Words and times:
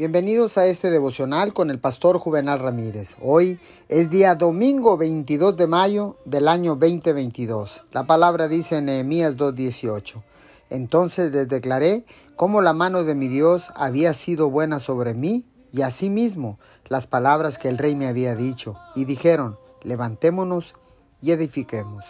Bienvenidos 0.00 0.56
a 0.56 0.64
este 0.64 0.88
devocional 0.88 1.52
con 1.52 1.68
el 1.68 1.78
pastor 1.78 2.18
Juvenal 2.18 2.58
Ramírez. 2.58 3.16
Hoy 3.20 3.60
es 3.90 4.08
día 4.08 4.34
domingo 4.34 4.96
22 4.96 5.58
de 5.58 5.66
mayo 5.66 6.16
del 6.24 6.48
año 6.48 6.74
2022. 6.74 7.82
La 7.92 8.06
palabra 8.06 8.48
dice 8.48 8.78
en 8.78 8.86
Nehemías 8.86 9.36
2:18. 9.36 10.22
Entonces 10.70 11.32
les 11.32 11.50
declaré 11.50 12.06
cómo 12.34 12.62
la 12.62 12.72
mano 12.72 13.04
de 13.04 13.14
mi 13.14 13.28
Dios 13.28 13.72
había 13.74 14.14
sido 14.14 14.48
buena 14.48 14.78
sobre 14.78 15.12
mí 15.12 15.44
y 15.70 15.82
asimismo 15.82 16.58
las 16.88 17.06
palabras 17.06 17.58
que 17.58 17.68
el 17.68 17.76
rey 17.76 17.94
me 17.94 18.08
había 18.08 18.34
dicho. 18.34 18.78
Y 18.94 19.04
dijeron, 19.04 19.58
levantémonos 19.82 20.72
y 21.20 21.32
edifiquemos. 21.32 22.06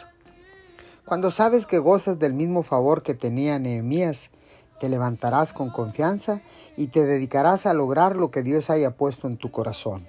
Cuando 1.04 1.32
sabes 1.32 1.66
que 1.66 1.78
gozas 1.78 2.20
del 2.20 2.34
mismo 2.34 2.62
favor 2.62 3.02
que 3.02 3.14
tenía 3.14 3.58
Nehemías, 3.58 4.30
te 4.80 4.88
levantarás 4.88 5.52
con 5.52 5.70
confianza 5.70 6.40
y 6.76 6.88
te 6.88 7.04
dedicarás 7.04 7.66
a 7.66 7.74
lograr 7.74 8.16
lo 8.16 8.30
que 8.30 8.42
Dios 8.42 8.70
haya 8.70 8.96
puesto 8.96 9.28
en 9.28 9.36
tu 9.36 9.50
corazón. 9.50 10.08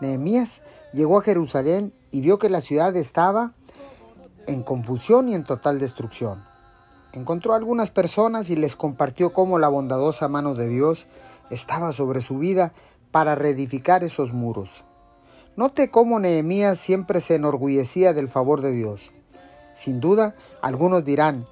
Nehemías 0.00 0.62
llegó 0.92 1.18
a 1.18 1.22
Jerusalén 1.22 1.92
y 2.10 2.20
vio 2.20 2.38
que 2.38 2.48
la 2.48 2.60
ciudad 2.60 2.94
estaba 2.96 3.52
en 4.46 4.62
confusión 4.62 5.28
y 5.28 5.34
en 5.34 5.44
total 5.44 5.80
destrucción. 5.80 6.44
Encontró 7.12 7.52
a 7.52 7.56
algunas 7.56 7.90
personas 7.90 8.48
y 8.48 8.56
les 8.56 8.76
compartió 8.76 9.32
cómo 9.32 9.58
la 9.58 9.68
bondadosa 9.68 10.28
mano 10.28 10.54
de 10.54 10.68
Dios 10.68 11.06
estaba 11.50 11.92
sobre 11.92 12.20
su 12.20 12.38
vida 12.38 12.72
para 13.10 13.34
reedificar 13.34 14.04
esos 14.04 14.32
muros. 14.32 14.84
Note 15.56 15.90
cómo 15.90 16.20
Nehemías 16.20 16.78
siempre 16.78 17.20
se 17.20 17.34
enorgullecía 17.34 18.12
del 18.12 18.28
favor 18.28 18.60
de 18.60 18.72
Dios. 18.72 19.12
Sin 19.74 20.00
duda, 20.00 20.36
algunos 20.62 21.04
dirán, 21.04 21.46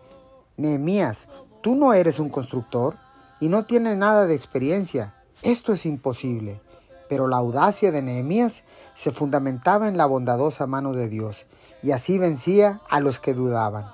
Nehemías, 0.57 1.29
Tú 1.63 1.77
no 1.77 1.95
eres 1.95 2.19
un 2.19 2.29
constructor 2.29 2.97
y 3.39 3.49
no 3.49 3.67
tienes 3.67 3.97
nada 3.97 4.27
de 4.27 4.35
experiencia. 4.35 5.15
Esto 5.43 5.73
es 5.73 5.87
imposible. 5.87 6.61
Pero 7.09 7.29
la 7.29 7.37
audacia 7.37 7.93
de 7.93 8.03
Nehemías 8.03 8.65
se 8.95 9.13
fundamentaba 9.13 9.87
en 9.87 9.97
la 9.97 10.07
bondadosa 10.07 10.67
mano 10.67 10.93
de 10.93 11.09
Dios 11.09 11.47
y 11.81 11.93
así 11.93 12.19
vencía 12.19 12.81
a 12.91 12.99
los 12.99 13.21
que 13.21 13.33
dudaban. 13.33 13.93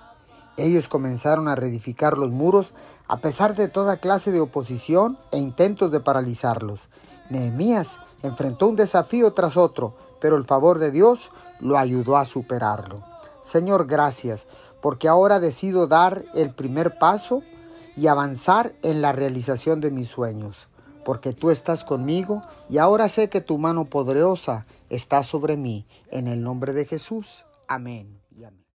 Ellos 0.57 0.89
comenzaron 0.89 1.47
a 1.47 1.57
reedificar 1.57 2.17
los 2.17 2.31
muros 2.31 2.73
a 3.07 3.19
pesar 3.19 3.55
de 3.55 3.69
toda 3.69 3.99
clase 3.99 4.33
de 4.33 4.41
oposición 4.41 5.19
e 5.31 5.37
intentos 5.37 5.93
de 5.93 6.01
paralizarlos. 6.01 6.89
Nehemías 7.29 7.99
enfrentó 8.23 8.67
un 8.69 8.77
desafío 8.77 9.35
tras 9.35 9.59
otro, 9.59 9.95
pero 10.21 10.37
el 10.37 10.47
favor 10.47 10.79
de 10.79 10.91
Dios 10.91 11.31
lo 11.61 11.77
ayudó 11.77 12.17
a 12.17 12.25
superarlo. 12.25 13.03
Señor, 13.43 13.87
gracias, 13.87 14.47
porque 14.81 15.07
ahora 15.07 15.39
decido 15.39 15.87
dar 15.87 16.25
el 16.35 16.55
primer 16.55 16.99
paso 16.99 17.43
y 17.99 18.07
avanzar 18.07 18.75
en 18.83 19.03
la 19.03 19.11
realización 19.11 19.81
de 19.81 19.91
mis 19.91 20.07
sueños, 20.07 20.69
porque 21.05 21.33
tú 21.33 21.51
estás 21.51 21.83
conmigo 21.83 22.43
y 22.69 22.79
ahora 22.79 23.09
sé 23.09 23.29
que 23.29 23.41
tu 23.41 23.59
mano 23.59 23.87
poderosa 23.87 24.67
está 24.89 25.25
sobre 25.25 25.57
mí. 25.57 25.85
En 26.13 26.29
el 26.29 26.45
nombre 26.45 26.73
de 26.73 26.85
Jesús. 26.85 27.45
Amén. 27.67 28.21